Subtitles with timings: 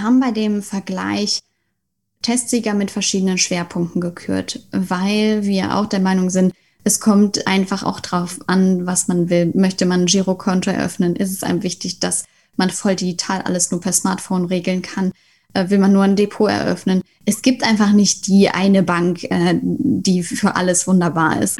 [0.00, 1.40] Wir haben bei dem Vergleich
[2.22, 8.00] Testsieger mit verschiedenen Schwerpunkten gekürt, weil wir auch der Meinung sind, es kommt einfach auch
[8.00, 9.52] drauf an, was man will.
[9.54, 11.16] Möchte man ein Girokonto eröffnen?
[11.16, 12.24] Ist es einem wichtig, dass
[12.56, 15.12] man voll digital alles nur per Smartphone regeln kann?
[15.52, 17.02] Äh, will man nur ein Depot eröffnen?
[17.26, 21.58] Es gibt einfach nicht die eine Bank, äh, die für alles wunderbar ist.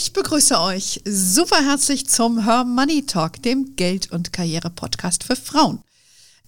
[0.00, 5.82] Ich begrüße euch super herzlich zum Her Money Talk, dem Geld- und Karriere-Podcast für Frauen.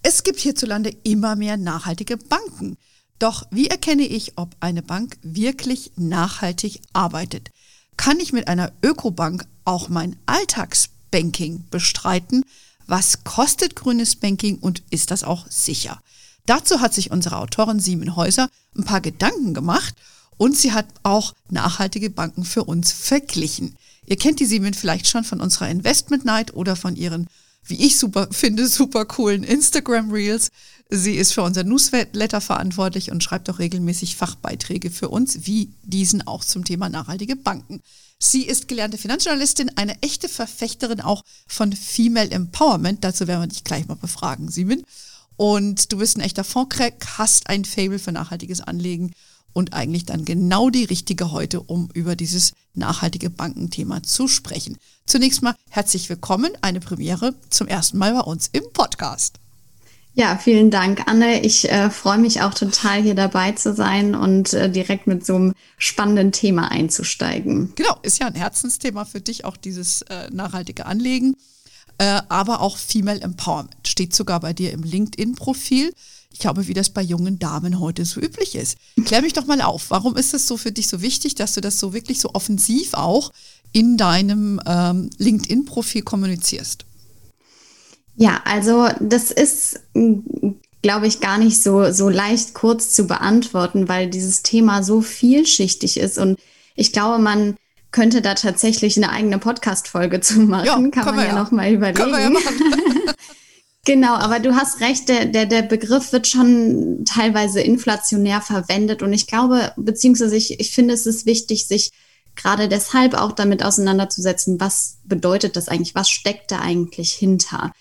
[0.01, 2.77] Es gibt hierzulande immer mehr nachhaltige Banken.
[3.19, 7.51] Doch wie erkenne ich, ob eine Bank wirklich nachhaltig arbeitet?
[7.97, 12.45] Kann ich mit einer Ökobank auch mein Alltagsbanking bestreiten?
[12.87, 16.01] Was kostet grünes Banking und ist das auch sicher?
[16.45, 19.93] Dazu hat sich unsere Autorin Simon Häuser ein paar Gedanken gemacht
[20.41, 23.77] und sie hat auch nachhaltige Banken für uns verglichen.
[24.07, 27.27] Ihr kennt die Siemens vielleicht schon von unserer Investment Night oder von ihren,
[27.63, 30.49] wie ich super finde, super coolen Instagram Reels.
[30.89, 36.25] Sie ist für unser Newsletter verantwortlich und schreibt auch regelmäßig Fachbeiträge für uns, wie diesen
[36.25, 37.79] auch zum Thema nachhaltige Banken.
[38.17, 43.03] Sie ist gelernte Finanzjournalistin, eine echte Verfechterin auch von Female Empowerment.
[43.03, 44.81] Dazu werden wir dich gleich mal befragen, Simon.
[45.37, 49.11] Und du bist ein echter Fondcrack, hast ein Fable für nachhaltiges Anlegen
[49.53, 54.77] und eigentlich dann genau die richtige heute, um über dieses nachhaltige Bankenthema zu sprechen.
[55.05, 59.41] Zunächst mal herzlich willkommen, eine Premiere zum ersten Mal bei uns im Podcast.
[60.13, 61.41] Ja, vielen Dank, Anne.
[61.41, 65.35] Ich äh, freue mich auch total, hier dabei zu sein und äh, direkt mit so
[65.35, 67.71] einem spannenden Thema einzusteigen.
[67.75, 71.37] Genau, ist ja ein Herzensthema für dich, auch dieses äh, nachhaltige Anlegen,
[71.97, 73.87] äh, aber auch Female Empowerment.
[73.87, 75.93] Steht sogar bei dir im LinkedIn-Profil.
[76.41, 78.75] Ich glaube, wie das bei jungen Damen heute so üblich ist.
[79.05, 79.91] Klär mich doch mal auf.
[79.91, 82.95] Warum ist es so für dich so wichtig, dass du das so wirklich so offensiv
[82.95, 83.31] auch
[83.73, 86.85] in deinem ähm, LinkedIn-Profil kommunizierst?
[88.15, 89.81] Ja, also das ist,
[90.81, 95.99] glaube ich, gar nicht so, so leicht kurz zu beantworten, weil dieses Thema so vielschichtig
[95.99, 96.39] ist und
[96.73, 97.55] ich glaube, man
[97.91, 100.65] könnte da tatsächlich eine eigene Podcast-Folge zu machen.
[100.65, 101.99] Ja, kann man ja, ja noch mal überlegen.
[101.99, 103.13] Können wir ja machen.
[103.83, 109.11] Genau, aber du hast recht, der, der, der Begriff wird schon teilweise inflationär verwendet und
[109.11, 111.91] ich glaube, beziehungsweise ich, ich finde, es ist wichtig, sich
[112.35, 117.71] gerade deshalb auch damit auseinanderzusetzen, was bedeutet das eigentlich, was steckt da eigentlich hinter.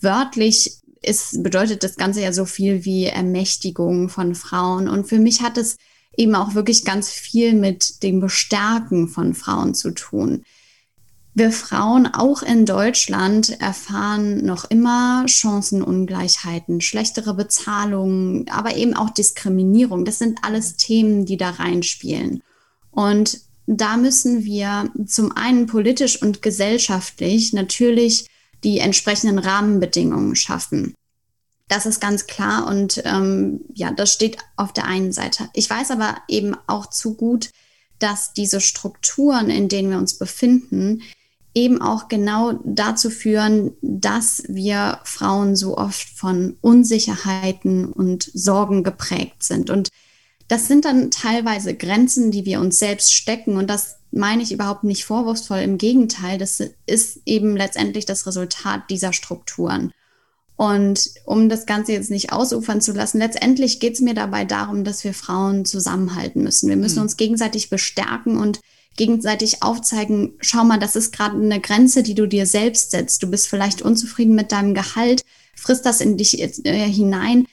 [0.00, 5.42] Wörtlich ist, bedeutet das Ganze ja so viel wie Ermächtigung von Frauen und für mich
[5.42, 5.76] hat es
[6.16, 10.44] eben auch wirklich ganz viel mit dem Bestärken von Frauen zu tun.
[11.38, 20.04] Wir Frauen auch in Deutschland erfahren noch immer Chancenungleichheiten, schlechtere Bezahlungen, aber eben auch Diskriminierung.
[20.04, 22.42] Das sind alles Themen, die da reinspielen.
[22.90, 23.38] Und
[23.68, 28.26] da müssen wir zum einen politisch und gesellschaftlich natürlich
[28.64, 30.92] die entsprechenden Rahmenbedingungen schaffen.
[31.68, 35.50] Das ist ganz klar und ähm, ja, das steht auf der einen Seite.
[35.54, 37.50] Ich weiß aber eben auch zu gut,
[38.00, 41.02] dass diese Strukturen, in denen wir uns befinden,
[41.54, 49.42] eben auch genau dazu führen, dass wir Frauen so oft von Unsicherheiten und Sorgen geprägt
[49.42, 49.70] sind.
[49.70, 49.88] Und
[50.46, 53.56] das sind dann teilweise Grenzen, die wir uns selbst stecken.
[53.56, 55.58] Und das meine ich überhaupt nicht vorwurfsvoll.
[55.58, 59.92] Im Gegenteil, das ist eben letztendlich das Resultat dieser Strukturen.
[60.56, 64.82] Und um das Ganze jetzt nicht ausufern zu lassen, letztendlich geht es mir dabei darum,
[64.82, 66.68] dass wir Frauen zusammenhalten müssen.
[66.68, 67.02] Wir müssen mhm.
[67.02, 68.60] uns gegenseitig bestärken und
[68.98, 73.22] gegenseitig aufzeigen, schau mal, das ist gerade eine Grenze, die du dir selbst setzt.
[73.22, 75.24] Du bist vielleicht unzufrieden mit deinem Gehalt,
[75.56, 77.46] frisst das in dich äh, hinein.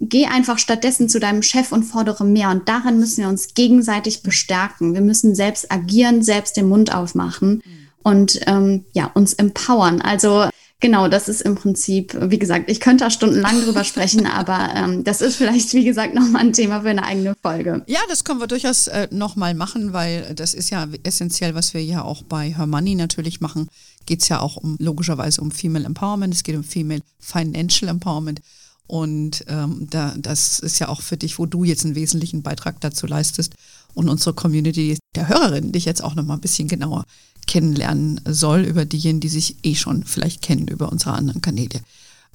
[0.00, 2.50] Geh einfach stattdessen zu deinem Chef und fordere mehr.
[2.50, 4.94] Und daran müssen wir uns gegenseitig bestärken.
[4.94, 7.62] Wir müssen selbst agieren, selbst den Mund aufmachen
[8.02, 10.00] und ähm, ja, uns empowern.
[10.00, 10.48] Also
[10.84, 15.02] Genau, das ist im Prinzip, wie gesagt, ich könnte da stundenlang drüber sprechen, aber ähm,
[15.02, 17.82] das ist vielleicht, wie gesagt, nochmal ein Thema für eine eigene Folge.
[17.86, 21.82] Ja, das können wir durchaus äh, nochmal machen, weil das ist ja essentiell, was wir
[21.82, 23.70] ja auch bei Her Money natürlich machen.
[24.04, 28.42] Geht es ja auch um logischerweise um Female Empowerment, es geht um Female Financial Empowerment.
[28.86, 32.82] Und ähm, da, das ist ja auch für dich, wo du jetzt einen wesentlichen Beitrag
[32.82, 33.54] dazu leistest
[33.94, 37.06] und unsere Community der Hörerinnen dich jetzt auch nochmal ein bisschen genauer
[37.46, 41.80] kennenlernen soll über diejenigen, die sich eh schon vielleicht kennen über unsere anderen Kanäle.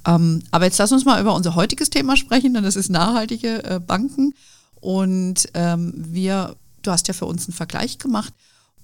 [0.05, 3.63] Ähm, aber jetzt lass uns mal über unser heutiges Thema sprechen, denn das ist nachhaltige
[3.63, 4.33] äh, Banken.
[4.79, 8.33] Und ähm, wir, du hast ja für uns einen Vergleich gemacht,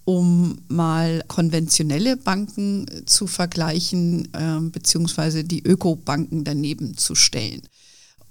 [0.04, 7.62] um mal konventionelle Banken zu vergleichen, äh, beziehungsweise die Ökobanken daneben zu stellen.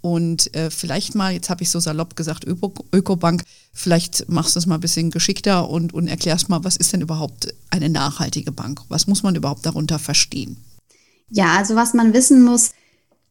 [0.01, 3.43] Und äh, vielleicht mal, jetzt habe ich so salopp gesagt, Öko Ökobank,
[3.75, 7.03] vielleicht machst du es mal ein bisschen geschickter und, und erklärst mal, was ist denn
[7.03, 8.81] überhaupt eine nachhaltige Bank?
[8.89, 10.57] Was muss man überhaupt darunter verstehen?
[11.29, 12.71] Ja, also was man wissen muss,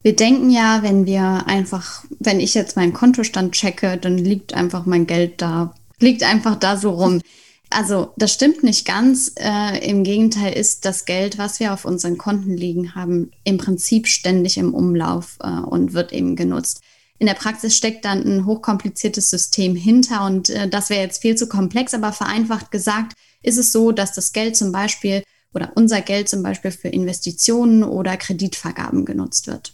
[0.03, 4.85] wir denken ja, wenn wir einfach, wenn ich jetzt meinen Kontostand checke, dann liegt einfach
[4.85, 7.21] mein Geld da, liegt einfach da so rum.
[7.69, 9.31] Also das stimmt nicht ganz.
[9.39, 14.07] Äh, Im Gegenteil ist das Geld, was wir auf unseren Konten liegen haben, im Prinzip
[14.07, 16.81] ständig im Umlauf äh, und wird eben genutzt.
[17.23, 21.37] In der Praxis steckt dann ein hochkompliziertes System hinter und äh, das wäre jetzt viel
[21.37, 25.23] zu komplex, aber vereinfacht gesagt ist es so, dass das Geld zum Beispiel
[25.53, 29.71] oder unser Geld zum Beispiel für Investitionen oder Kreditvergaben genutzt wird.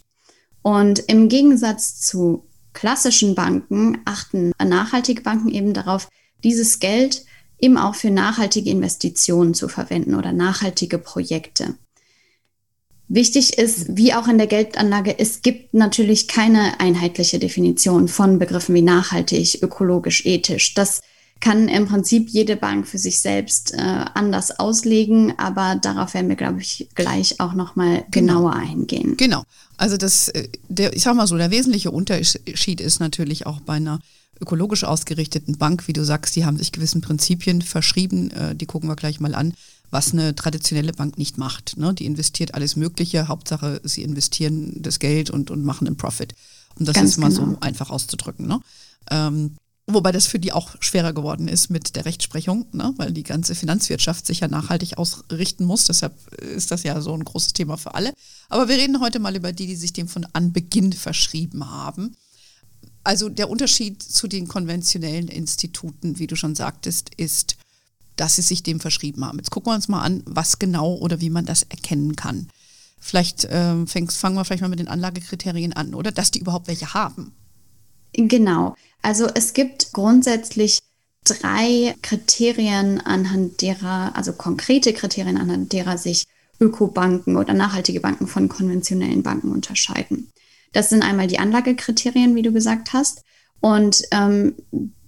[0.61, 6.07] Und im Gegensatz zu klassischen Banken achten nachhaltige Banken eben darauf,
[6.43, 7.25] dieses Geld
[7.57, 11.73] eben auch für nachhaltige Investitionen zu verwenden oder nachhaltige Projekte.
[13.11, 18.75] Wichtig ist, wie auch in der Geldanlage, es gibt natürlich keine einheitliche Definition von Begriffen
[18.75, 20.75] wie nachhaltig, ökologisch, ethisch.
[20.75, 21.01] Das
[21.39, 26.35] kann im Prinzip jede Bank für sich selbst äh, anders auslegen, aber darauf werden wir,
[26.35, 28.33] glaube ich, gleich auch nochmal genau.
[28.33, 29.17] genauer eingehen.
[29.17, 29.43] Genau.
[29.77, 33.73] Also das, äh, der, ich sag mal so, der wesentliche Unterschied ist natürlich auch bei
[33.73, 33.99] einer
[34.41, 38.89] ökologisch ausgerichteten Bank, wie du sagst, die haben sich gewissen Prinzipien verschrieben, äh, die gucken
[38.89, 39.53] wir gleich mal an,
[39.91, 41.77] was eine traditionelle Bank nicht macht.
[41.77, 41.93] Ne?
[41.93, 46.35] Die investiert alles Mögliche, Hauptsache sie investieren das Geld und, und machen einen Profit.
[46.77, 47.51] Um das Ganz ist mal genau.
[47.51, 48.47] so einfach auszudrücken.
[48.47, 48.59] Ne?
[49.11, 49.55] Ähm,
[49.91, 52.93] Wobei das für die auch schwerer geworden ist mit der Rechtsprechung, ne?
[52.97, 55.85] weil die ganze Finanzwirtschaft sich ja nachhaltig ausrichten muss.
[55.85, 58.13] Deshalb ist das ja so ein großes Thema für alle.
[58.49, 62.15] Aber wir reden heute mal über die, die sich dem von Anbeginn verschrieben haben.
[63.03, 67.55] Also der Unterschied zu den konventionellen Instituten, wie du schon sagtest, ist,
[68.19, 69.37] dass sie sich dem verschrieben haben.
[69.37, 72.49] Jetzt gucken wir uns mal an, was genau oder wie man das erkennen kann.
[72.99, 76.11] Vielleicht äh, fangen wir vielleicht mal mit den Anlagekriterien an, oder?
[76.11, 77.33] Dass die überhaupt welche haben.
[78.13, 78.75] Genau.
[79.01, 80.79] Also es gibt grundsätzlich
[81.23, 86.25] drei Kriterien, anhand derer, also konkrete Kriterien, anhand derer sich
[86.59, 90.29] Ökobanken oder nachhaltige Banken von konventionellen Banken unterscheiden.
[90.73, 93.23] Das sind einmal die Anlagekriterien, wie du gesagt hast.
[93.61, 94.55] Und ähm,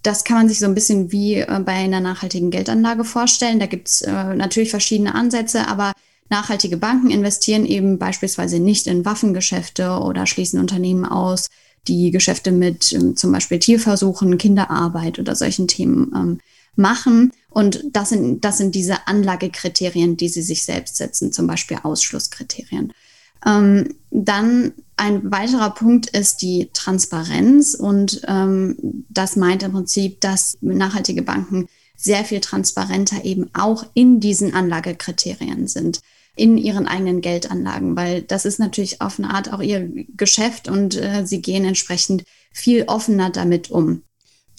[0.03, 3.59] das kann man sich so ein bisschen wie äh, bei einer nachhaltigen Geldanlage vorstellen.
[3.59, 5.94] Da gibt es äh, natürlich verschiedene Ansätze, aber
[6.30, 11.50] nachhaltige Banken investieren eben beispielsweise nicht in Waffengeschäfte oder schließen Unternehmen aus,
[11.88, 16.39] die Geschäfte mit ähm, zum Beispiel Tierversuchen, Kinderarbeit oder solchen Themen ähm,
[16.75, 17.31] machen.
[17.50, 22.94] Und das sind, das sind diese Anlagekriterien, die sie sich selbst setzen, zum Beispiel Ausschlusskriterien.
[23.45, 28.77] Ähm, dann ein weiterer Punkt ist die Transparenz und ähm,
[29.09, 31.68] das meint im Prinzip, dass nachhaltige Banken
[31.98, 36.01] sehr viel transparenter eben auch in diesen Anlagekriterien sind
[36.36, 40.95] in ihren eigenen Geldanlagen, weil das ist natürlich auf eine Art auch ihr Geschäft und
[40.95, 42.24] äh, sie gehen entsprechend
[42.54, 44.04] viel offener damit um.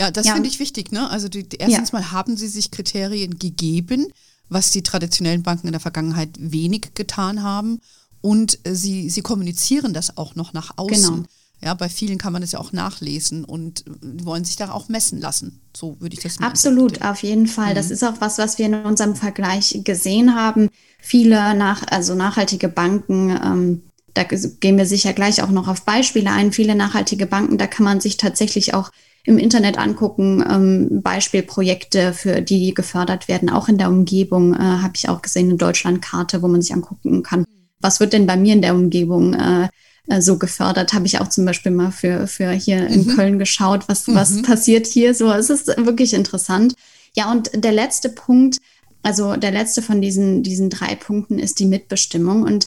[0.01, 0.35] Ja, das ja.
[0.35, 0.91] finde ich wichtig.
[0.91, 1.09] Ne?
[1.09, 2.01] Also die, erstens ja.
[2.01, 4.09] mal haben sie sich Kriterien gegeben,
[4.49, 7.81] was die traditionellen Banken in der Vergangenheit wenig getan haben.
[8.23, 11.17] Und äh, sie, sie kommunizieren das auch noch nach außen.
[11.17, 11.29] Genau.
[11.65, 15.21] Ja, bei vielen kann man es ja auch nachlesen und wollen sich da auch messen
[15.21, 15.61] lassen.
[15.77, 17.71] So würde ich das mal Absolut, auf jeden Fall.
[17.71, 17.75] Mhm.
[17.77, 20.71] Das ist auch was, was wir in unserem Vergleich gesehen haben.
[20.99, 23.83] Viele nach, also nachhaltige Banken, ähm,
[24.15, 26.53] da gehen wir sicher gleich auch noch auf Beispiele ein.
[26.53, 28.91] Viele nachhaltige Banken, da kann man sich tatsächlich auch
[29.25, 34.95] im Internet angucken, ähm, Beispielprojekte, für die gefördert werden, auch in der Umgebung, äh, habe
[34.97, 37.45] ich auch gesehen, eine Deutschlandkarte, wo man sich angucken kann.
[37.83, 39.69] Was wird denn bei mir in der Umgebung äh,
[40.09, 40.93] äh, so gefördert.
[40.93, 43.17] Habe ich auch zum Beispiel mal für, für hier in mhm.
[43.17, 44.15] Köln geschaut, was, mhm.
[44.15, 45.15] was passiert hier.
[45.15, 46.75] So, es ist wirklich interessant.
[47.15, 48.59] Ja, und der letzte Punkt,
[49.03, 52.43] also der letzte von diesen, diesen drei Punkten ist die Mitbestimmung.
[52.43, 52.67] Und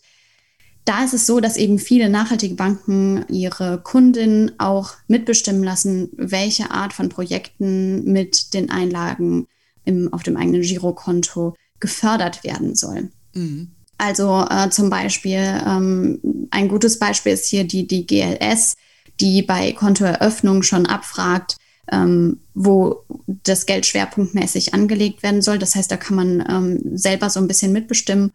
[0.86, 6.72] da ist es so, dass eben viele nachhaltige Banken ihre Kundinnen auch mitbestimmen lassen, welche
[6.72, 9.48] Art von Projekten mit den Einlagen
[9.84, 13.10] im, auf dem eigenen Girokonto gefördert werden soll.
[13.34, 13.72] Mhm.
[13.98, 18.76] Also äh, zum Beispiel, ähm, ein gutes Beispiel ist hier die, die GLS,
[19.20, 21.58] die bei Kontoeröffnung schon abfragt,
[21.92, 23.04] ähm, wo
[23.44, 25.60] das Geld schwerpunktmäßig angelegt werden soll.
[25.60, 28.32] Das heißt, da kann man ähm, selber so ein bisschen mitbestimmen.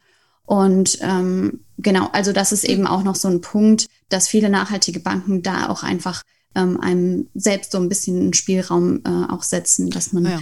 [0.46, 5.00] Und ähm, genau, also das ist eben auch noch so ein Punkt, dass viele nachhaltige
[5.00, 6.22] Banken da auch einfach
[6.54, 10.40] ähm, einem selbst so ein bisschen Spielraum äh, auch setzen, dass man ja.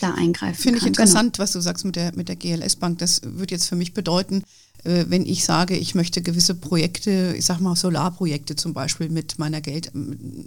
[0.00, 1.42] Da eingreifen Finde ich interessant, genau.
[1.42, 2.98] was du sagst mit der, mit der GLS-Bank.
[2.98, 4.42] Das wird jetzt für mich bedeuten,
[4.84, 9.38] äh, wenn ich sage, ich möchte gewisse Projekte, ich sag mal Solarprojekte zum Beispiel mit
[9.38, 9.90] meiner Geld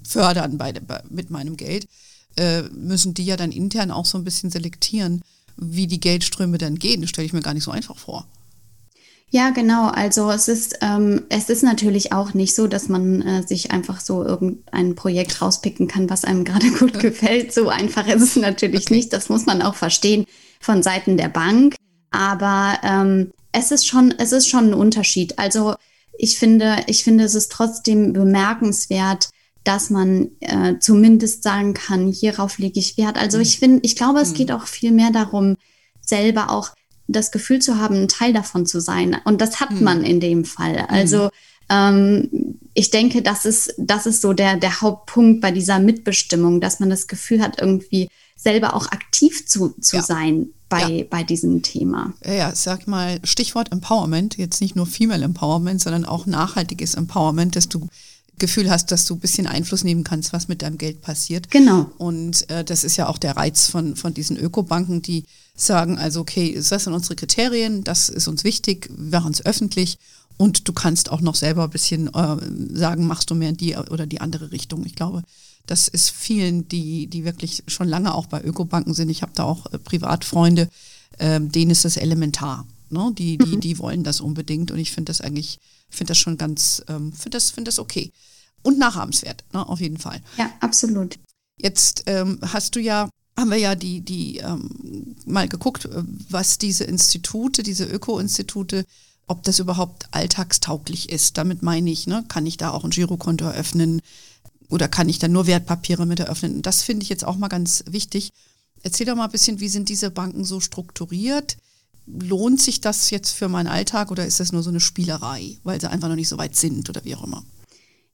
[0.08, 1.88] fördern bei, bei, mit meinem Geld,
[2.38, 5.22] äh, müssen die ja dann intern auch so ein bisschen selektieren,
[5.58, 7.02] wie die Geldströme dann gehen.
[7.02, 8.28] Das stelle ich mir gar nicht so einfach vor.
[9.32, 9.90] Ja, genau.
[9.90, 14.00] Also es ist, ähm, es ist natürlich auch nicht so, dass man äh, sich einfach
[14.00, 17.54] so irgendein Projekt rauspicken kann, was einem gerade gut gefällt.
[17.54, 18.96] So einfach ist es natürlich okay.
[18.96, 19.14] nicht.
[19.14, 20.26] Das muss man auch verstehen
[20.60, 21.76] von Seiten der Bank.
[22.12, 25.38] Aber ähm, es ist schon, es ist schon ein Unterschied.
[25.38, 25.76] Also
[26.18, 29.30] ich finde, ich finde, es ist trotzdem bemerkenswert,
[29.64, 33.18] dass man äh, zumindest sagen kann, hierauf lege ich Wert.
[33.18, 34.36] Also ich finde, ich glaube, es mhm.
[34.36, 35.56] geht auch viel mehr darum,
[36.02, 36.72] selber auch
[37.12, 39.18] das Gefühl zu haben, ein Teil davon zu sein.
[39.26, 39.84] Und das hat mhm.
[39.84, 40.86] man in dem Fall.
[40.88, 41.30] Also
[41.70, 42.30] ähm,
[42.74, 46.90] ich denke, das ist, das ist so der, der Hauptpunkt bei dieser Mitbestimmung, dass man
[46.90, 50.02] das Gefühl hat, irgendwie selber auch aktiv zu, zu ja.
[50.02, 51.06] sein bei, ja.
[51.10, 52.14] bei diesem Thema.
[52.26, 57.70] Ja, sag mal, Stichwort Empowerment, jetzt nicht nur Female Empowerment, sondern auch nachhaltiges Empowerment, dass
[57.70, 57.90] du
[58.40, 61.52] Gefühl hast, dass du ein bisschen Einfluss nehmen kannst, was mit deinem Geld passiert.
[61.52, 61.92] Genau.
[61.98, 65.26] Und äh, das ist ja auch der Reiz von, von diesen Ökobanken, die
[65.62, 69.98] sagen, also okay, das sind unsere Kriterien, das ist uns wichtig, wir machen es öffentlich
[70.38, 72.38] und du kannst auch noch selber ein bisschen äh,
[72.74, 74.86] sagen, machst du mehr in die oder die andere Richtung.
[74.86, 75.24] Ich glaube,
[75.66, 79.10] das ist vielen, die, die wirklich schon lange auch bei Ökobanken sind.
[79.10, 80.70] Ich habe da auch äh, Privatfreunde,
[81.18, 82.66] äh, denen ist das elementar.
[82.90, 83.12] Ne?
[83.18, 83.60] Die, die, mhm.
[83.60, 87.32] die wollen das unbedingt und ich finde das eigentlich, finde das schon ganz, ähm, finde
[87.32, 88.12] das, finde das okay.
[88.62, 89.68] Und nachahmenswert, ne?
[89.68, 90.22] auf jeden Fall.
[90.38, 91.20] Ja, absolut.
[91.58, 96.58] Jetzt ähm, hast du ja haben wir ja die, die ähm, mal geguckt, äh, was
[96.58, 98.86] diese Institute, diese Öko-Institute,
[99.28, 101.38] ob das überhaupt alltagstauglich ist.
[101.38, 104.02] Damit meine ich, ne, kann ich da auch ein Girokonto eröffnen
[104.70, 106.62] oder kann ich da nur Wertpapiere mit eröffnen?
[106.62, 108.32] Das finde ich jetzt auch mal ganz wichtig.
[108.82, 111.58] Erzähl doch mal ein bisschen, wie sind diese Banken so strukturiert?
[112.06, 115.80] Lohnt sich das jetzt für meinen Alltag oder ist das nur so eine Spielerei, weil
[115.80, 117.44] sie einfach noch nicht so weit sind oder wie auch immer?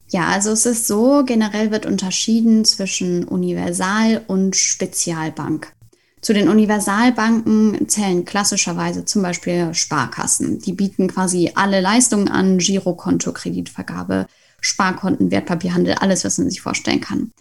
[0.08, 5.72] Ja, also es ist so, generell wird unterschieden zwischen Universal- und Spezialbank.
[6.20, 10.60] Zu den Universalbanken zählen klassischerweise zum Beispiel Sparkassen.
[10.60, 14.26] Die bieten quasi alle Leistungen an, Girokonto, Kreditvergabe,
[14.60, 17.32] Sparkonten, Wertpapierhandel, alles, was man sich vorstellen kann.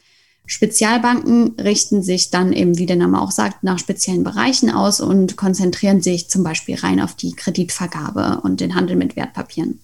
[0.48, 5.38] Spezialbanken richten sich dann eben, wie der Name auch sagt, nach speziellen Bereichen aus und
[5.38, 9.80] konzentrieren sich zum Beispiel rein auf die Kreditvergabe und den Handel mit Wertpapieren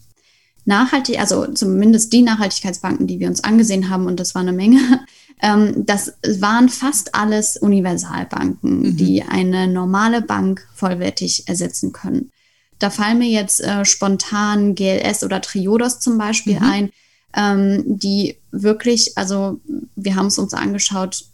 [0.65, 4.79] nachhaltig, also zumindest die Nachhaltigkeitsbanken, die wir uns angesehen haben, und das war eine Menge,
[5.41, 8.97] ähm, das waren fast alles Universalbanken, mhm.
[8.97, 12.31] die eine normale Bank vollwertig ersetzen können.
[12.79, 16.65] Da fallen mir jetzt äh, spontan GLS oder Triodos zum Beispiel mhm.
[16.65, 16.89] ein,
[17.35, 19.59] ähm, die wirklich, also
[19.95, 21.25] wir haben es uns angeschaut,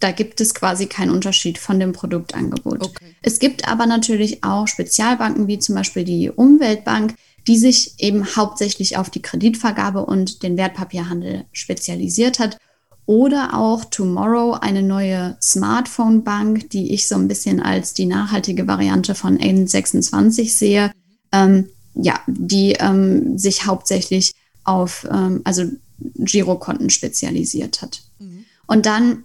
[0.00, 2.82] da gibt es quasi keinen Unterschied von dem Produktangebot.
[2.82, 3.14] Okay.
[3.22, 7.14] Es gibt aber natürlich auch Spezialbanken wie zum Beispiel die Umweltbank,
[7.46, 12.58] die sich eben hauptsächlich auf die Kreditvergabe und den Wertpapierhandel spezialisiert hat.
[13.06, 19.14] Oder auch Tomorrow, eine neue Smartphone-Bank, die ich so ein bisschen als die nachhaltige Variante
[19.14, 20.90] von N26 sehe,
[21.30, 24.32] ähm, ja, die ähm, sich hauptsächlich
[24.64, 25.64] auf ähm, also
[25.98, 28.00] Girokonten spezialisiert hat.
[28.18, 28.46] Mhm.
[28.66, 29.24] Und dann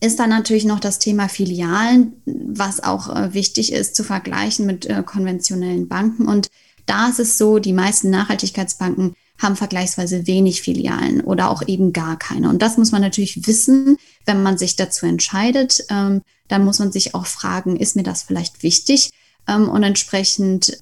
[0.00, 4.86] ist da natürlich noch das Thema Filialen, was auch äh, wichtig ist zu vergleichen mit
[4.86, 6.26] äh, konventionellen Banken.
[6.26, 6.48] Und
[6.86, 12.18] da ist es so, die meisten Nachhaltigkeitsbanken haben vergleichsweise wenig Filialen oder auch eben gar
[12.18, 12.48] keine.
[12.48, 15.84] Und das muss man natürlich wissen, wenn man sich dazu entscheidet.
[15.90, 19.10] Ähm, dann muss man sich auch fragen, ist mir das vielleicht wichtig?
[19.48, 20.78] Ähm, und entsprechend,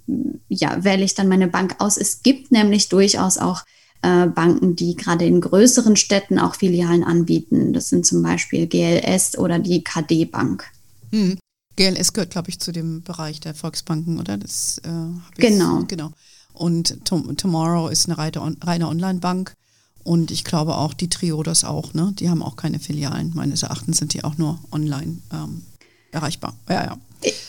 [0.49, 1.97] ja, wähle ich dann meine Bank aus.
[1.97, 3.63] Es gibt nämlich durchaus auch
[4.03, 7.73] äh, Banken, die gerade in größeren Städten auch Filialen anbieten.
[7.73, 10.65] Das sind zum Beispiel GLS oder die KD Bank.
[11.11, 11.39] Hm.
[11.81, 14.37] GLS gehört, glaube ich, zu dem Bereich der Volksbanken, oder?
[14.37, 14.91] Das, äh,
[15.37, 15.85] genau.
[15.89, 16.13] genau.
[16.53, 19.55] Und Tom Tomorrow ist eine reine, reine Online-Bank.
[20.03, 22.13] Und ich glaube auch die Triodos auch, ne?
[22.19, 23.33] Die haben auch keine Filialen.
[23.35, 25.63] Meines Erachtens sind die auch nur online ähm,
[26.11, 26.55] erreichbar.
[26.69, 26.99] Ja, ja.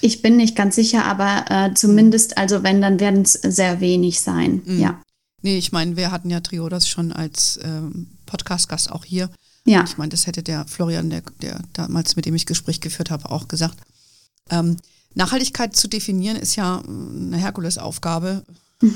[0.01, 4.21] Ich bin nicht ganz sicher, aber äh, zumindest, also wenn, dann werden es sehr wenig
[4.21, 4.61] sein.
[4.65, 4.79] Mhm.
[4.79, 5.01] Ja.
[5.41, 9.29] Nee, ich meine, wir hatten ja Triodos schon als ähm, Podcast-Gast auch hier.
[9.65, 9.83] Ja.
[9.83, 13.29] Ich meine, das hätte der Florian, der, der damals, mit dem ich Gespräch geführt habe,
[13.29, 13.77] auch gesagt.
[14.49, 14.77] Ähm,
[15.13, 18.43] Nachhaltigkeit zu definieren ist ja eine Herkulesaufgabe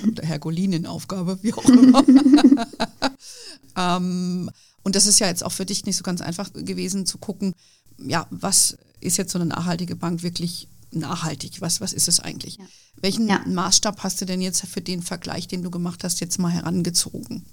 [0.08, 2.04] oder Herkulinenaufgabe, wie auch immer.
[3.78, 4.50] ähm,
[4.84, 7.54] und das ist ja jetzt auch für dich nicht so ganz einfach gewesen zu gucken,
[7.98, 11.62] ja, was ist jetzt so eine nachhaltige Bank wirklich nachhaltig?
[11.62, 12.58] Was, was ist es eigentlich?
[12.58, 12.66] Ja.
[13.02, 13.42] Welchen ja.
[13.46, 17.46] Maßstab hast du denn jetzt für den Vergleich, den du gemacht hast, jetzt mal herangezogen?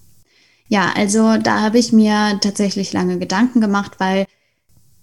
[0.69, 4.27] Ja, also da habe ich mir tatsächlich lange Gedanken gemacht, weil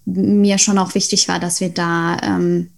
[0.06, 2.70] mir schon auch wichtig war, dass wir da ähm,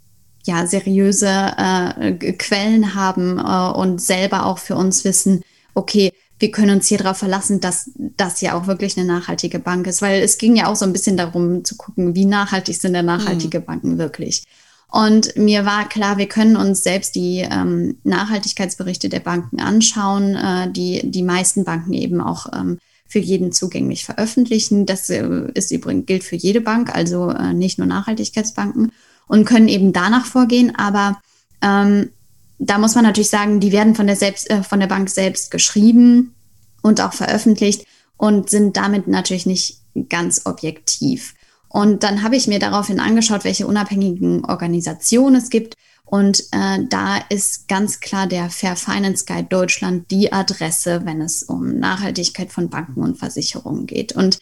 [0.44, 5.42] ja, seriöse äh, Quellen haben äh, und selber auch für uns wissen,
[5.74, 9.86] okay, wir können uns hier darauf verlassen, dass das ja auch wirklich eine nachhaltige Bank
[9.86, 12.94] ist, weil es ging ja auch so ein bisschen darum zu gucken, wie nachhaltig sind
[12.94, 13.64] denn nachhaltige mhm.
[13.64, 14.42] Banken wirklich.
[14.90, 20.70] Und mir war klar, wir können uns selbst die ähm, Nachhaltigkeitsberichte der Banken anschauen, äh,
[20.70, 24.84] die die meisten Banken eben auch ähm, für jeden zugänglich veröffentlichen.
[24.84, 28.90] Das äh, ist übrigens gilt für jede Bank, also äh, nicht nur Nachhaltigkeitsbanken
[29.26, 30.74] und können eben danach vorgehen.
[30.76, 31.20] Aber
[31.62, 32.10] ähm,
[32.58, 35.50] da muss man natürlich sagen, die werden von der selbst äh, von der Bank selbst
[35.50, 36.34] geschrieben
[36.82, 37.86] und auch veröffentlicht
[38.16, 41.34] und sind damit natürlich nicht ganz objektiv.
[41.68, 45.74] Und dann habe ich mir daraufhin angeschaut, welche unabhängigen Organisationen es gibt.
[46.04, 51.42] Und äh, da ist ganz klar der Fair Finance Guide Deutschland die Adresse, wenn es
[51.42, 54.12] um Nachhaltigkeit von Banken und Versicherungen geht.
[54.12, 54.38] Und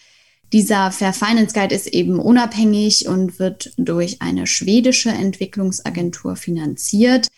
[0.52, 7.28] dieser Fair Finance Guide ist eben unabhängig und wird durch eine schwedische Entwicklungsagentur finanziert.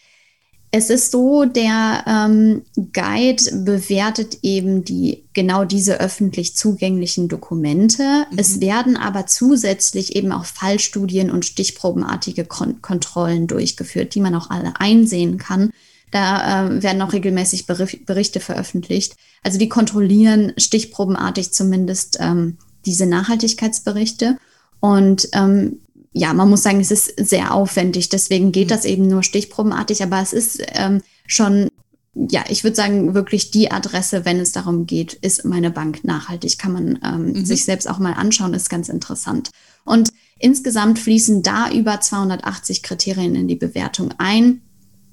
[0.74, 2.62] Es ist so, der ähm,
[2.94, 8.24] Guide bewertet eben die genau diese öffentlich zugänglichen Dokumente.
[8.30, 8.38] Mhm.
[8.38, 14.48] Es werden aber zusätzlich eben auch Fallstudien und stichprobenartige Kon Kontrollen durchgeführt, die man auch
[14.48, 15.72] alle einsehen kann.
[16.10, 19.14] Da äh, werden auch regelmäßig Berichte veröffentlicht.
[19.42, 24.38] Also die kontrollieren stichprobenartig zumindest ähm, diese Nachhaltigkeitsberichte.
[24.80, 25.80] Und ähm,
[26.12, 28.08] ja, man muss sagen, es ist sehr aufwendig.
[28.08, 28.70] Deswegen geht mhm.
[28.70, 30.02] das eben nur stichprobenartig.
[30.02, 31.68] Aber es ist ähm, schon,
[32.14, 36.58] ja, ich würde sagen, wirklich die Adresse, wenn es darum geht, ist meine Bank nachhaltig.
[36.58, 37.44] Kann man ähm, mhm.
[37.44, 39.50] sich selbst auch mal anschauen, ist ganz interessant.
[39.84, 44.60] Und insgesamt fließen da über 280 Kriterien in die Bewertung ein.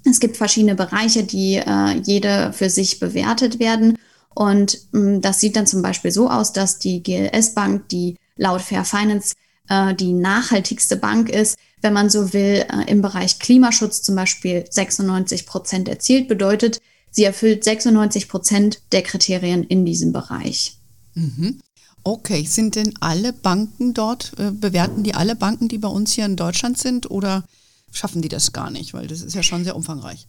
[0.03, 3.97] Es gibt verschiedene Bereiche, die äh, jede für sich bewertet werden.
[4.39, 8.15] Und mh, mm, das sieht dann zum Beispiel so aus, dass die GLS Bank, die
[8.38, 9.36] laut Fair Finance
[9.67, 14.63] äh, die nachhaltigste Bank ist, wenn man so will, äh, im Bereich Klimaschutz zum Beispiel
[14.69, 16.79] 96 Prozent erzielt, bedeutet,
[17.12, 20.77] sie erfüllt 96 Prozent der Kriterien in diesem Bereich.
[21.15, 21.60] Mhm.
[22.05, 26.25] Okay, sind denn alle Banken dort, äh, bewerten die alle Banken, die bei uns hier
[26.25, 27.43] in Deutschland sind oder
[27.91, 28.93] schaffen die das gar nicht?
[28.93, 30.27] Weil das ist ja schon sehr umfangreich.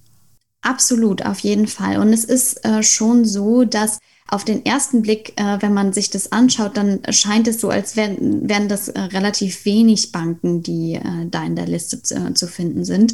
[0.62, 1.98] Absolut, auf jeden Fall.
[1.98, 3.98] Und es ist äh, schon so, dass
[4.28, 7.96] auf den ersten Blick, äh, wenn man sich das anschaut, dann scheint es so, als
[7.96, 12.34] wären, wären das äh, relativ wenig Banken, die äh, da in der Liste zu, äh,
[12.34, 13.12] zu, finden sind.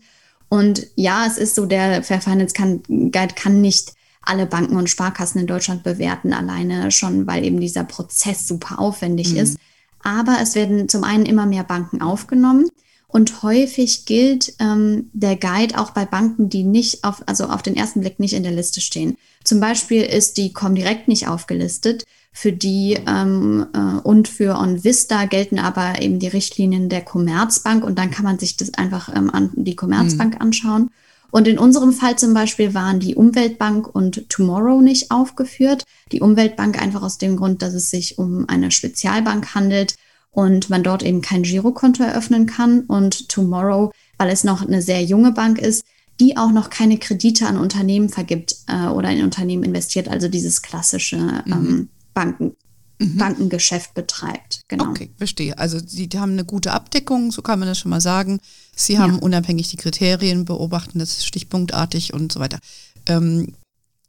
[0.48, 4.90] Und ja, es ist so, der Fair Finance kann, Guide kann nicht alle Banken und
[4.90, 9.38] Sparkassen in Deutschland bewerten, alleine schon, weil eben dieser Prozess super aufwendig mhm.
[9.38, 9.58] ist.
[10.02, 12.68] Aber es werden zum einen immer mehr Banken aufgenommen.
[13.16, 17.74] Und häufig gilt ähm, der Guide auch bei Banken, die nicht auf, also auf den
[17.74, 19.16] ersten Blick nicht in der Liste stehen.
[19.42, 22.04] Zum Beispiel ist die Comdirect nicht aufgelistet.
[22.30, 27.98] Für die ähm, äh, und für OnVista gelten aber eben die Richtlinien der Commerzbank und
[27.98, 30.40] dann kann man sich das einfach ähm, an die Commerzbank mhm.
[30.42, 30.90] anschauen.
[31.30, 35.84] Und in unserem Fall zum Beispiel waren die Umweltbank und Tomorrow nicht aufgeführt.
[36.12, 39.94] Die Umweltbank einfach aus dem Grund, dass es sich um eine Spezialbank handelt
[40.36, 42.80] und man dort eben kein Girokonto eröffnen kann.
[42.80, 45.86] Und Tomorrow, weil es noch eine sehr junge Bank ist,
[46.20, 50.60] die auch noch keine Kredite an Unternehmen vergibt äh, oder in Unternehmen investiert, also dieses
[50.60, 51.52] klassische mhm.
[51.52, 52.54] ähm, Banken,
[52.98, 53.16] mhm.
[53.16, 54.60] Bankengeschäft betreibt.
[54.68, 54.90] Genau.
[54.90, 55.56] Okay, verstehe.
[55.56, 58.38] Also Sie haben eine gute Abdeckung, so kann man das schon mal sagen.
[58.74, 59.20] Sie haben ja.
[59.20, 62.58] unabhängig die Kriterien, beobachten das stichpunktartig und so weiter.
[63.06, 63.54] Ähm,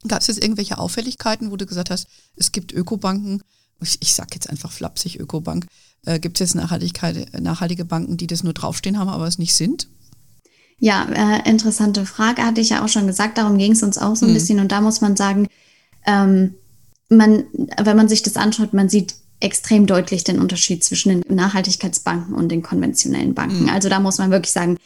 [0.06, 3.42] Gab es jetzt irgendwelche Auffälligkeiten, wo du gesagt hast, es gibt Ökobanken,
[3.80, 5.66] ich, ich sage jetzt einfach flapsig Ökobank,
[6.06, 9.54] äh, Gibt es jetzt Nachhaltigkeit, nachhaltige Banken, die das nur draufstehen haben, aber es nicht
[9.54, 9.88] sind?
[10.80, 13.38] Ja, äh, interessante Frage, hatte ich ja auch schon gesagt.
[13.38, 14.34] Darum ging es uns auch so ein mhm.
[14.34, 14.60] bisschen.
[14.60, 15.48] Und da muss man sagen,
[16.06, 16.54] ähm,
[17.08, 17.44] man,
[17.82, 22.48] wenn man sich das anschaut, man sieht extrem deutlich den Unterschied zwischen den Nachhaltigkeitsbanken und
[22.50, 23.64] den konventionellen Banken.
[23.64, 23.68] Mhm.
[23.70, 24.78] Also da muss man wirklich sagen,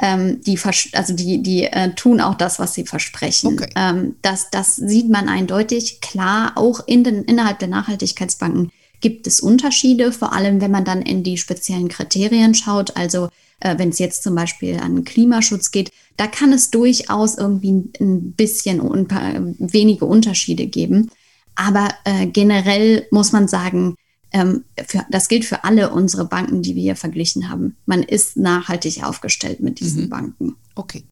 [0.00, 0.58] ähm, die,
[0.92, 3.54] also die, die äh, tun auch das, was sie versprechen.
[3.54, 3.70] Okay.
[3.74, 6.00] Ähm, das, das sieht man eindeutig.
[6.00, 11.02] Klar, auch in den, innerhalb der Nachhaltigkeitsbanken gibt es Unterschiede, vor allem wenn man dann
[11.02, 12.96] in die speziellen Kriterien schaut.
[12.96, 13.28] Also
[13.60, 18.32] äh, wenn es jetzt zum Beispiel an Klimaschutz geht, da kann es durchaus irgendwie ein
[18.32, 21.10] bisschen ein paar wenige Unterschiede geben.
[21.54, 23.96] Aber äh, generell muss man sagen,
[24.32, 27.76] ähm, für, das gilt für alle unsere Banken, die wir hier verglichen haben.
[27.86, 30.08] Man ist nachhaltig aufgestellt mit diesen mhm.
[30.08, 30.56] Banken.
[30.74, 31.04] Okay.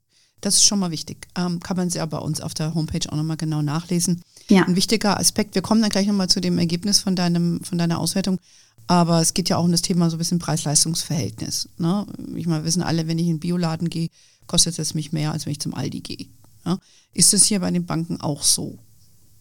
[0.42, 1.26] Das ist schon mal wichtig.
[1.36, 4.22] Ähm, kann man sie aber bei uns auf der Homepage auch nochmal genau nachlesen.
[4.48, 4.64] Ja.
[4.64, 7.98] Ein wichtiger Aspekt, wir kommen dann gleich nochmal zu dem Ergebnis von, deinem, von deiner
[7.98, 8.38] Auswertung,
[8.86, 11.68] aber es geht ja auch um das Thema so ein bisschen Preis-Leistungs-Verhältnis.
[11.78, 12.06] Ne?
[12.36, 14.08] Ich meine, wir wissen alle, wenn ich in den Bioladen gehe,
[14.46, 16.26] kostet es mich mehr, als wenn ich zum Aldi gehe.
[16.64, 16.78] Ja?
[17.12, 18.78] Ist es hier bei den Banken auch so?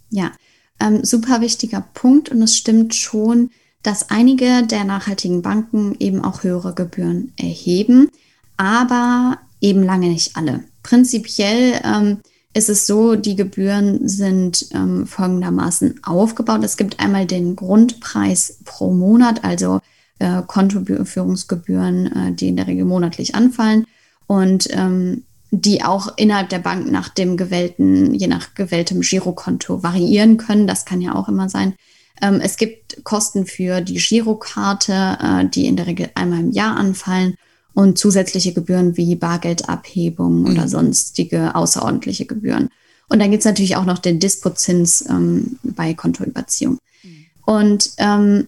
[0.09, 0.31] Ja,
[0.79, 3.51] ähm, super wichtiger Punkt und es stimmt schon,
[3.83, 8.09] dass einige der nachhaltigen Banken eben auch höhere Gebühren erheben,
[8.57, 10.63] aber eben lange nicht alle.
[10.81, 12.17] Prinzipiell ähm,
[12.55, 16.63] ist es so, die Gebühren sind ähm, folgendermaßen aufgebaut.
[16.63, 19.81] Es gibt einmal den Grundpreis pro Monat, also
[20.19, 23.85] äh, Kontoführungsgebühren, äh, die in der Regel monatlich anfallen.
[24.27, 30.37] und ähm, die auch innerhalb der Bank nach dem gewählten, je nach gewähltem Girokonto variieren
[30.37, 30.67] können.
[30.67, 31.75] Das kann ja auch immer sein.
[32.21, 36.75] Ähm, es gibt Kosten für die Girokarte, äh, die in der Regel einmal im Jahr
[36.75, 37.35] anfallen
[37.75, 40.45] und zusätzliche Gebühren wie Bargeldabhebung mhm.
[40.47, 42.69] oder sonstige außerordentliche Gebühren.
[43.07, 46.79] Und dann gibt es natürlich auch noch den Dispozins ähm, bei Kontoüberziehung.
[47.03, 47.25] Mhm.
[47.45, 48.47] Und ähm,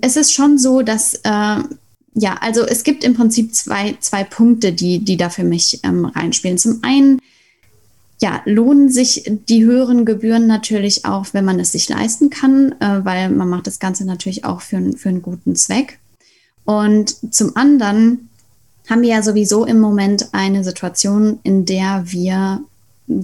[0.00, 1.58] es ist schon so, dass äh,
[2.14, 6.04] ja, also es gibt im Prinzip zwei, zwei Punkte, die, die da für mich ähm,
[6.04, 6.58] reinspielen.
[6.58, 7.20] Zum einen,
[8.20, 13.04] ja, lohnen sich die höheren Gebühren natürlich auch, wenn man es sich leisten kann, äh,
[13.04, 15.98] weil man macht das Ganze natürlich auch für, für einen guten Zweck.
[16.64, 18.28] Und zum anderen
[18.88, 22.60] haben wir ja sowieso im Moment eine Situation, in der wir,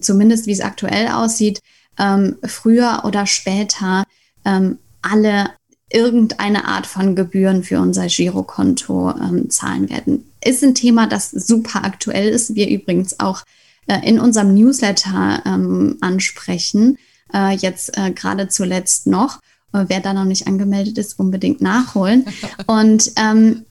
[0.00, 1.60] zumindest wie es aktuell aussieht,
[1.98, 4.04] ähm, früher oder später
[4.44, 5.50] ähm, alle
[5.90, 10.30] irgendeine Art von Gebühren für unser Girokonto ähm, zahlen werden.
[10.44, 12.54] Ist ein Thema, das super aktuell ist.
[12.54, 13.42] Wir übrigens auch
[13.86, 16.98] äh, in unserem Newsletter ähm, ansprechen.
[17.32, 19.40] Äh, jetzt äh, gerade zuletzt noch.
[19.72, 22.26] Äh, wer da noch nicht angemeldet ist, unbedingt nachholen.
[22.66, 23.64] Und ähm,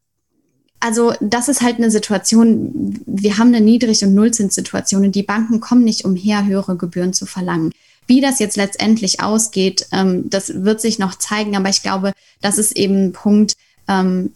[0.80, 5.60] also das ist halt eine Situation, wir haben eine Niedrig- und Nullzinssituation und die Banken
[5.60, 7.72] kommen nicht umher, höhere Gebühren zu verlangen.
[8.06, 12.58] Wie das jetzt letztendlich ausgeht, ähm, das wird sich noch zeigen, aber ich glaube, das
[12.58, 14.32] ist eben ein Punkt, ähm,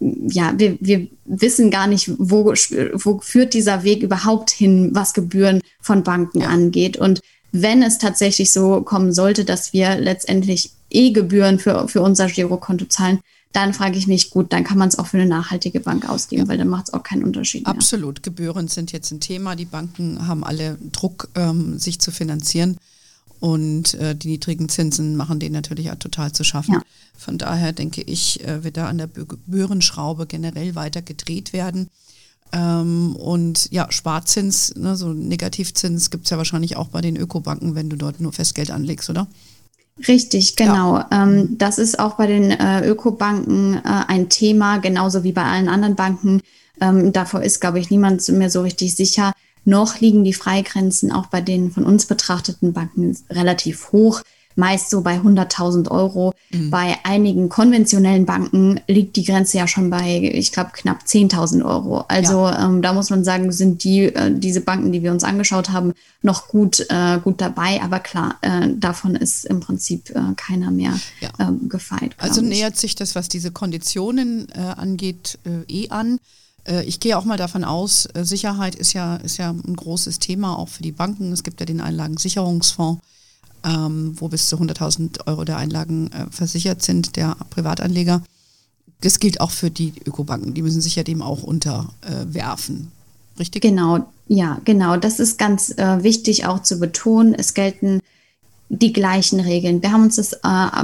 [0.00, 5.62] ja, wir, wir wissen gar nicht, wo, wo führt dieser Weg überhaupt hin, was Gebühren
[5.80, 6.96] von Banken angeht.
[6.96, 7.20] Und
[7.52, 13.20] wenn es tatsächlich so kommen sollte, dass wir letztendlich E-Gebühren für, für unser Girokonto zahlen,
[13.54, 16.42] dann frage ich mich, gut, dann kann man es auch für eine nachhaltige Bank ausgeben,
[16.42, 16.48] ja.
[16.48, 17.64] weil dann macht es auch keinen Unterschied.
[17.64, 17.74] Mehr.
[17.74, 19.54] Absolut, Gebühren sind jetzt ein Thema.
[19.54, 22.76] Die Banken haben alle Druck, ähm, sich zu finanzieren.
[23.38, 26.74] Und äh, die niedrigen Zinsen machen denen natürlich auch total zu schaffen.
[26.74, 26.82] Ja.
[27.16, 31.90] Von daher denke ich, äh, wird da an der Gebührenschraube generell weiter gedreht werden.
[32.52, 37.74] Ähm, und ja, Sparzins, ne, so Negativzins gibt es ja wahrscheinlich auch bei den Ökobanken,
[37.74, 39.28] wenn du dort nur Festgeld anlegst, oder?
[40.08, 40.96] Richtig, genau.
[40.96, 41.08] Ja.
[41.12, 45.68] Ähm, das ist auch bei den äh, Ökobanken äh, ein Thema, genauso wie bei allen
[45.68, 46.40] anderen Banken.
[46.80, 49.32] Ähm, davor ist, glaube ich, niemand mehr so richtig sicher.
[49.64, 54.22] Noch liegen die Freigrenzen auch bei den von uns betrachteten Banken relativ hoch,
[54.56, 56.34] meist so bei 100.000 Euro.
[56.50, 56.70] Mhm.
[56.70, 62.04] Bei einigen konventionellen Banken liegt die Grenze ja schon bei, ich glaube, knapp 10.000 Euro.
[62.08, 62.66] Also ja.
[62.66, 65.92] ähm, da muss man sagen, sind die äh, diese Banken, die wir uns angeschaut haben,
[66.22, 67.82] noch gut äh, gut dabei.
[67.82, 71.30] Aber klar, äh, davon ist im Prinzip äh, keiner mehr ja.
[71.38, 72.14] ähm, gefeit.
[72.18, 76.18] Also nähert sich das, was diese Konditionen äh, angeht, äh, eh an.
[76.86, 80.70] Ich gehe auch mal davon aus, Sicherheit ist ja, ist ja ein großes Thema auch
[80.70, 81.30] für die Banken.
[81.30, 83.02] Es gibt ja den Einlagensicherungsfonds,
[83.64, 88.22] ähm, wo bis zu 100.000 Euro der Einlagen äh, versichert sind, der Privatanleger.
[89.00, 90.54] Das gilt auch für die Ökobanken.
[90.54, 92.90] Die müssen sich ja dem auch unterwerfen.
[93.38, 93.62] Richtig?
[93.62, 94.96] Genau, ja, genau.
[94.96, 97.34] Das ist ganz äh, wichtig auch zu betonen.
[97.34, 98.00] Es gelten
[98.68, 99.82] die gleichen Regeln.
[99.82, 100.38] Wir haben uns das, äh,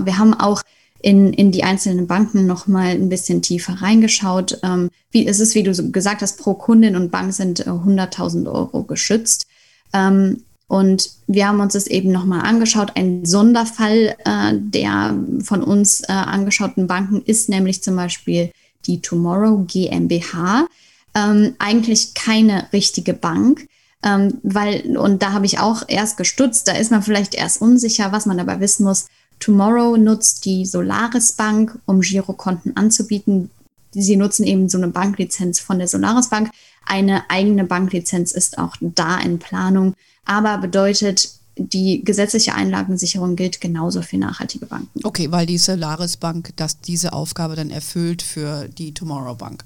[0.05, 0.63] wir haben auch
[1.03, 4.59] in, in die einzelnen Banken noch mal ein bisschen tiefer reingeschaut.
[4.63, 8.53] Ähm, wie es ist, wie du gesagt hast, pro Kundin und Bank sind äh, 100.000
[8.53, 9.47] Euro geschützt.
[9.93, 12.93] Ähm, und wir haben uns das eben nochmal angeschaut.
[12.95, 18.53] Ein Sonderfall äh, der von uns äh, angeschauten Banken ist nämlich zum Beispiel
[18.87, 20.69] die Tomorrow GmbH.
[21.17, 23.67] Ähm, eigentlich keine richtige Bank,
[24.05, 28.13] ähm, weil, und da habe ich auch erst gestutzt, da ist man vielleicht erst unsicher,
[28.13, 29.07] was man aber wissen muss.
[29.41, 33.51] Tomorrow nutzt die Solaris Bank, um Girokonten anzubieten.
[33.91, 36.53] Sie nutzen eben so eine Banklizenz von der Solaris Bank.
[36.85, 44.03] Eine eigene Banklizenz ist auch da in Planung, aber bedeutet, die gesetzliche Einlagensicherung gilt genauso
[44.03, 45.01] für nachhaltige Banken.
[45.05, 49.65] Okay, weil die Solaris Bank das diese Aufgabe dann erfüllt für die Tomorrow Bank.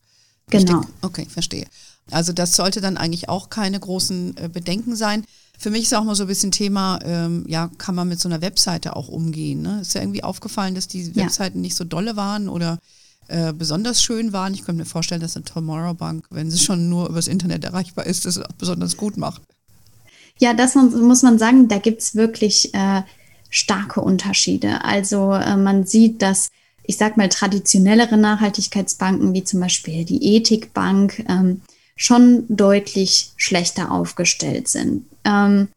[0.51, 0.83] Genau.
[1.03, 1.67] Okay, verstehe.
[2.11, 5.25] Also das sollte dann eigentlich auch keine großen äh, Bedenken sein.
[5.59, 8.29] Für mich ist auch mal so ein bisschen Thema, ähm, ja, kann man mit so
[8.29, 9.63] einer Webseite auch umgehen.
[9.63, 9.81] Ne?
[9.81, 11.63] Ist ja irgendwie aufgefallen, dass die Webseiten ja.
[11.63, 12.79] nicht so dolle waren oder
[13.29, 14.55] äh, besonders schön waren.
[14.55, 18.07] Ich könnte mir vorstellen, dass eine Tomorrow Bank, wenn sie schon nur übers Internet erreichbar
[18.07, 19.43] ist, das auch besonders gut macht.
[20.39, 23.03] Ja, das muss man sagen, da gibt es wirklich äh,
[23.51, 24.85] starke Unterschiede.
[24.85, 26.51] Also äh, man sieht, dass
[26.85, 31.63] ich sag mal, traditionellere Nachhaltigkeitsbanken, wie zum Beispiel die Ethikbank, ähm,
[31.97, 35.07] schon deutlich schlechter aufgestellt sind.
[35.25, 35.69] Ähm,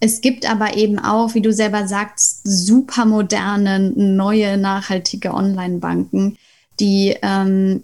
[0.00, 6.38] es gibt aber eben auch, wie du selber sagst, super moderne, neue, nachhaltige Online-Banken,
[6.80, 7.82] die ähm,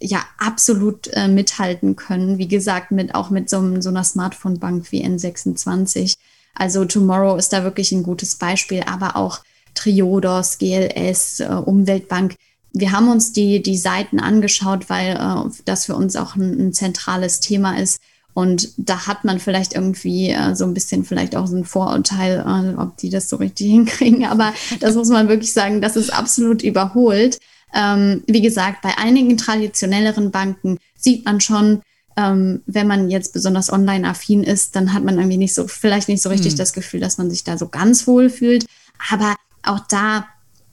[0.00, 2.38] ja absolut äh, mithalten können.
[2.38, 6.14] Wie gesagt, mit auch mit so, so einer Smartphone-Bank wie N26.
[6.54, 9.40] Also Tomorrow ist da wirklich ein gutes Beispiel, aber auch
[9.74, 12.34] Triodos, GLS, äh, Umweltbank,
[12.72, 16.72] wir haben uns die, die Seiten angeschaut, weil äh, das für uns auch ein, ein,
[16.72, 18.00] zentrales Thema ist.
[18.34, 22.44] Und da hat man vielleicht irgendwie äh, so ein bisschen vielleicht auch so ein Vorurteil,
[22.46, 24.26] äh, ob die das so richtig hinkriegen.
[24.26, 27.38] Aber das muss man wirklich sagen, das ist absolut überholt.
[27.74, 31.82] Ähm, wie gesagt, bei einigen traditionelleren Banken sieht man schon,
[32.16, 36.22] ähm, wenn man jetzt besonders online-affin ist, dann hat man irgendwie nicht so, vielleicht nicht
[36.22, 36.58] so richtig hm.
[36.58, 38.66] das Gefühl, dass man sich da so ganz wohl fühlt.
[39.10, 40.26] Aber auch da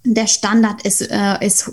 [0.05, 1.71] der Standard ist, äh, ist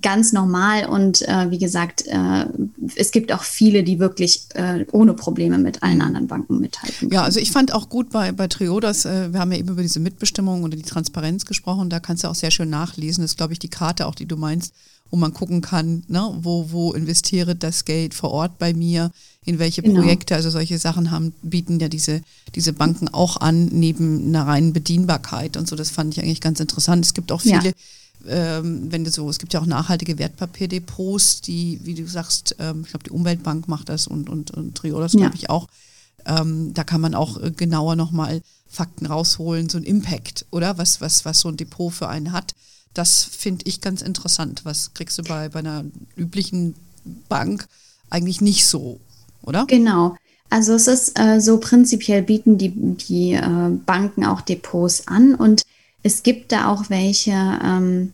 [0.00, 2.46] ganz normal und äh, wie gesagt, äh,
[2.94, 7.10] es gibt auch viele, die wirklich äh, ohne Probleme mit allen anderen Banken mithalten.
[7.10, 9.82] Ja, also ich fand auch gut bei, bei Triodas, äh, wir haben ja eben über
[9.82, 13.22] diese Mitbestimmung oder die Transparenz gesprochen, da kannst du auch sehr schön nachlesen.
[13.22, 14.72] Das ist, glaube ich, die Karte auch, die du meinst,
[15.10, 19.10] wo man gucken kann, ne, wo, wo investiere das Geld vor Ort bei mir,
[19.44, 20.00] in welche genau.
[20.00, 22.22] Projekte, also solche Sachen haben, bieten ja diese,
[22.54, 25.76] diese Banken auch an, neben einer reinen Bedienbarkeit und so.
[25.76, 27.04] Das fand ich eigentlich ganz interessant.
[27.04, 27.74] Es gibt auch viele,
[28.24, 28.58] ja.
[28.58, 32.82] ähm, wenn du so, es gibt ja auch nachhaltige Wertpapierdepots, die, wie du sagst, ähm,
[32.84, 35.20] ich glaube, die Umweltbank macht das und, und, und Triodos, ja.
[35.20, 35.68] glaube ich, auch.
[36.26, 40.78] Ähm, da kann man auch äh, genauer nochmal Fakten rausholen, so ein Impact, oder?
[40.78, 42.54] Was, was, was so ein Depot für einen hat.
[42.94, 44.64] Das finde ich ganz interessant.
[44.64, 45.84] Was kriegst du bei, bei einer
[46.16, 46.74] üblichen
[47.28, 47.66] Bank
[48.10, 49.00] eigentlich nicht so,
[49.42, 49.66] oder?
[49.66, 50.16] Genau.
[50.50, 55.62] Also es ist äh, so prinzipiell bieten die, die äh, Banken auch Depots an und
[56.02, 58.12] es gibt da auch welche, ähm,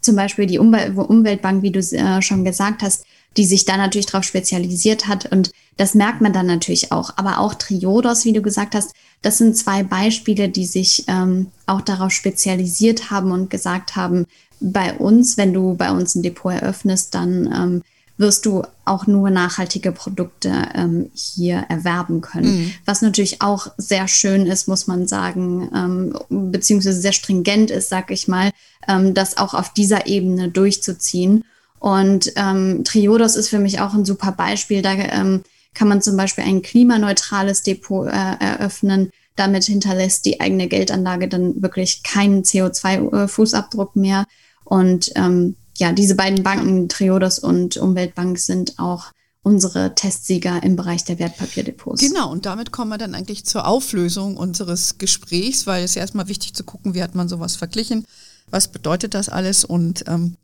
[0.00, 3.04] zum Beispiel die Umwel Umweltbank, wie du äh, schon gesagt hast,
[3.36, 7.10] die sich da natürlich darauf spezialisiert hat und das merkt man dann natürlich auch.
[7.16, 8.92] Aber auch Triodos, wie du gesagt hast,
[9.22, 14.26] das sind zwei Beispiele, die sich ähm, auch darauf spezialisiert haben und gesagt haben,
[14.60, 17.82] bei uns, wenn du bei uns ein Depot eröffnest, dann ähm,
[18.16, 22.58] wirst du auch nur nachhaltige Produkte ähm, hier erwerben können.
[22.58, 22.72] Mhm.
[22.84, 28.10] Was natürlich auch sehr schön ist, muss man sagen, ähm, beziehungsweise sehr stringent ist, sag
[28.10, 28.52] ich mal,
[28.86, 31.44] ähm, das auch auf dieser Ebene durchzuziehen.
[31.84, 34.80] Und ähm, Triodos ist für mich auch ein super Beispiel.
[34.80, 35.42] Da ähm,
[35.74, 39.10] kann man zum Beispiel ein klimaneutrales Depot äh, eröffnen.
[39.36, 44.24] Damit hinterlässt die eigene Geldanlage dann wirklich keinen CO2-Fußabdruck mehr.
[44.64, 51.04] Und ähm, ja, diese beiden Banken, Triodos und Umweltbank, sind auch unsere Testsieger im Bereich
[51.04, 52.00] der Wertpapierdepots.
[52.00, 56.28] Genau, und damit kommen wir dann eigentlich zur Auflösung unseres Gesprächs, weil es ist erstmal
[56.28, 58.06] wichtig zu gucken, wie hat man sowas verglichen,
[58.48, 60.38] was bedeutet das alles und ähm,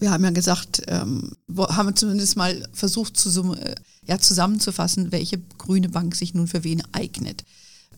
[0.00, 3.74] wir haben ja gesagt, ähm, haben wir zumindest mal versucht zu, äh,
[4.06, 7.44] ja, zusammenzufassen, welche grüne Bank sich nun für wen eignet.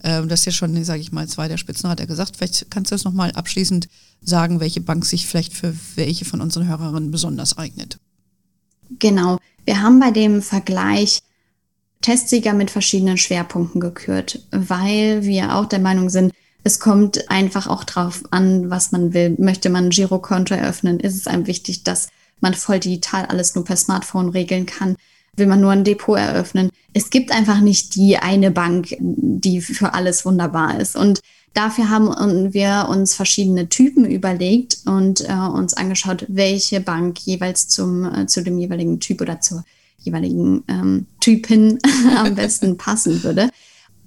[0.02, 2.36] Ähm, das ist ja schon, sage ich mal, zwei der Spitzen hat er gesagt.
[2.36, 3.88] Vielleicht kannst du das nochmal abschließend
[4.20, 7.98] sagen, welche Bank sich vielleicht für welche von unseren Hörerinnen besonders eignet.
[8.98, 9.38] Genau.
[9.64, 11.20] Wir haben bei dem Vergleich
[12.00, 16.32] Testsieger mit verschiedenen Schwerpunkten gekürt, weil wir auch der Meinung sind,
[16.64, 19.36] es kommt einfach auch drauf an, was man will.
[19.38, 22.08] Möchte man ein Girokonto eröffnen, ist es einem wichtig, dass
[22.40, 24.96] man voll digital alles nur per Smartphone regeln kann
[25.38, 26.70] will man nur ein Depot eröffnen.
[26.92, 30.96] Es gibt einfach nicht die eine Bank, die für alles wunderbar ist.
[30.96, 31.20] Und
[31.54, 38.04] dafür haben wir uns verschiedene Typen überlegt und äh, uns angeschaut, welche Bank jeweils zum,
[38.04, 39.64] äh, zu dem jeweiligen Typ oder zur
[39.98, 41.78] jeweiligen ähm, Typin
[42.16, 43.50] am besten passen würde.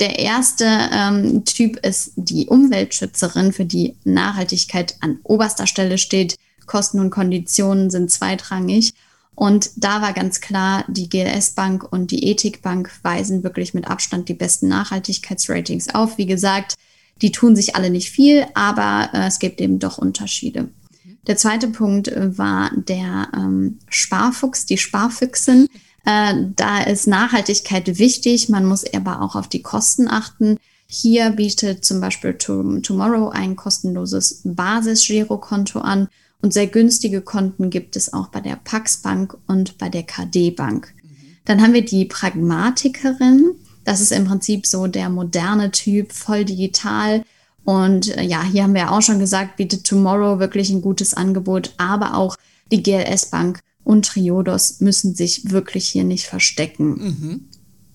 [0.01, 6.37] Der erste ähm, Typ ist die Umweltschützerin, für die Nachhaltigkeit an oberster Stelle steht.
[6.65, 8.95] Kosten und Konditionen sind zweitrangig.
[9.35, 13.87] Und da war ganz klar, die GLS Bank und die Ethik Bank weisen wirklich mit
[13.87, 16.17] Abstand die besten Nachhaltigkeitsratings auf.
[16.17, 16.73] Wie gesagt,
[17.21, 20.69] die tun sich alle nicht viel, aber äh, es gibt eben doch Unterschiede.
[21.27, 25.67] Der zweite Punkt war der ähm, Sparfuchs, die Sparfüchsin.
[26.05, 30.57] Äh, da ist Nachhaltigkeit wichtig, man muss aber auch auf die Kosten achten.
[30.87, 36.09] Hier bietet zum Beispiel Tomorrow ein kostenloses Basis-Girokonto an
[36.41, 40.51] und sehr günstige Konten gibt es auch bei der Pax Bank und bei der KD
[40.51, 40.93] Bank.
[41.01, 41.09] Mhm.
[41.45, 43.51] Dann haben wir die Pragmatikerin.
[43.83, 47.23] Das ist im Prinzip so der moderne Typ, voll digital.
[47.63, 51.73] Und äh, ja, hier haben wir auch schon gesagt, bietet Tomorrow wirklich ein gutes Angebot,
[51.77, 52.35] aber auch
[52.71, 56.87] die GLS Bank und Triodos müssen sich wirklich hier nicht verstecken.
[56.89, 57.45] Mhm.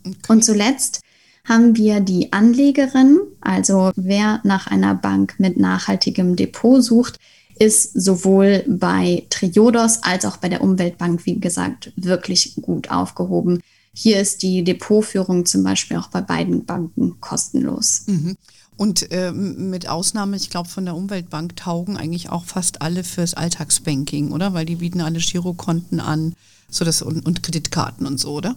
[0.04, 0.16] Okay.
[0.28, 1.00] Und zuletzt
[1.44, 7.18] haben wir die Anlegerin, also wer nach einer Bank mit nachhaltigem Depot sucht,
[7.58, 13.60] ist sowohl bei Triodos als auch bei der Umweltbank, wie gesagt, wirklich gut aufgehoben.
[13.94, 18.02] Hier ist die Depotführung zum Beispiel auch bei beiden Banken kostenlos.
[18.06, 18.36] Mhm.
[18.76, 23.34] Und äh, mit Ausnahme, ich glaube, von der Umweltbank taugen eigentlich auch fast alle fürs
[23.34, 24.52] Alltagsbanking, oder?
[24.52, 26.34] Weil die bieten alle Girokonten an
[26.68, 28.54] so das, und, und Kreditkarten und so, oder?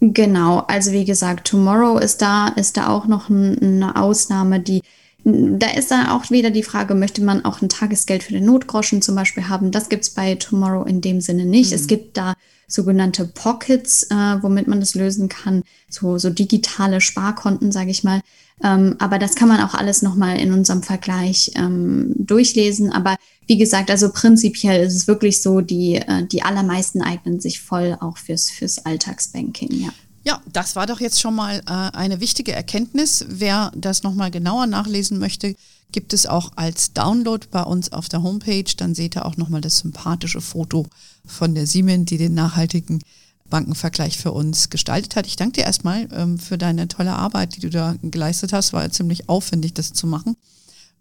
[0.00, 4.82] Genau, also wie gesagt, Tomorrow ist da, ist da auch noch ein, eine Ausnahme, die
[5.24, 9.00] da ist dann auch wieder die Frage, möchte man auch ein Tagesgeld für den Notgroschen
[9.00, 9.70] zum Beispiel haben?
[9.70, 11.70] Das gibt es bei Tomorrow in dem Sinne nicht.
[11.70, 11.76] Mhm.
[11.76, 12.34] Es gibt da
[12.66, 18.20] sogenannte Pockets, äh, womit man das lösen kann, so, so digitale Sparkonten, sage ich mal.
[18.62, 22.92] Ähm, aber das kann man auch alles nochmal in unserem Vergleich ähm, durchlesen.
[22.92, 27.60] Aber wie gesagt, also prinzipiell ist es wirklich so, die, äh, die allermeisten eignen sich
[27.60, 29.90] voll auch fürs, fürs Alltagsbanking, ja.
[30.26, 33.26] Ja, das war doch jetzt schon mal äh, eine wichtige Erkenntnis.
[33.28, 35.54] Wer das nochmal genauer nachlesen möchte,
[35.92, 38.64] gibt es auch als Download bei uns auf der Homepage.
[38.76, 40.86] Dann seht ihr auch nochmal das sympathische Foto
[41.26, 43.02] von der Siemens, die den nachhaltigen
[43.50, 45.26] Bankenvergleich für uns gestaltet hat.
[45.26, 48.72] Ich danke dir erstmal ähm, für deine tolle Arbeit, die du da geleistet hast.
[48.72, 50.36] War ja ziemlich aufwendig, das zu machen.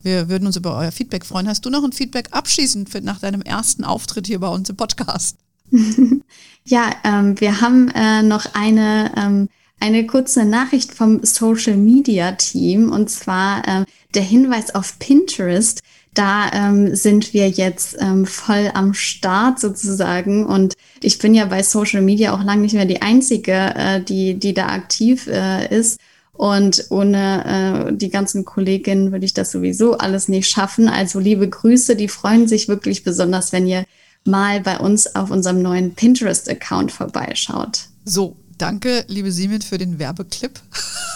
[0.02, 1.48] Wir würden uns über euer Feedback freuen.
[1.48, 4.76] Hast du noch ein Feedback abschließend für, nach deinem ersten Auftritt hier bei uns im
[4.76, 5.38] Podcast?
[6.66, 12.92] ja, ähm, wir haben äh, noch eine, ähm, eine kurze Nachricht vom Social Media Team
[12.92, 15.82] und zwar äh, der Hinweis auf Pinterest.
[16.14, 21.64] Da ähm, sind wir jetzt ähm, voll am Start sozusagen und ich bin ja bei
[21.64, 26.00] Social Media auch lange nicht mehr die einzige, äh, die, die da aktiv äh, ist.
[26.34, 30.88] Und ohne äh, die ganzen Kolleginnen würde ich das sowieso alles nicht schaffen.
[30.88, 33.86] Also liebe Grüße, die freuen sich wirklich besonders, wenn ihr
[34.26, 37.88] mal bei uns auf unserem neuen Pinterest-Account vorbeischaut.
[38.06, 40.60] So, danke, liebe Siemens, für den Werbeclip.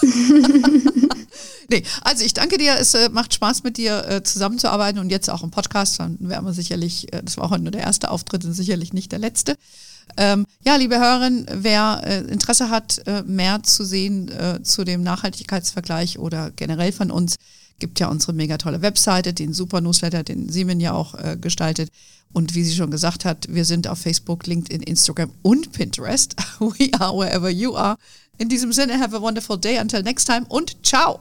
[1.69, 2.75] nee, also ich danke dir.
[2.79, 5.99] Es äh, macht Spaß mit dir äh, zusammenzuarbeiten und jetzt auch im Podcast.
[5.99, 9.11] Dann werden wir sicherlich, äh, das war heute nur der erste Auftritt und sicherlich nicht
[9.11, 9.57] der letzte.
[10.15, 15.03] Ähm, ja, liebe Hörerinnen, wer äh, Interesse hat, äh, mehr zu sehen äh, zu dem
[15.03, 17.35] Nachhaltigkeitsvergleich oder generell von uns,
[17.79, 21.91] gibt ja unsere mega tolle Webseite, den super Newsletter, den Simon ja auch äh, gestaltet.
[22.33, 26.35] Und wie sie schon gesagt hat, wir sind auf Facebook, LinkedIn, Instagram und Pinterest.
[26.59, 27.97] We are wherever you are.
[28.37, 29.79] In diesem Sinne, have a wonderful day.
[29.79, 31.19] Until next time und ciao.